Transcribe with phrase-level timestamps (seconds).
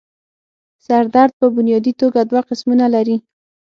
[0.85, 3.17] سر درد پۀ بنيادي توګه دوه قسمونه لري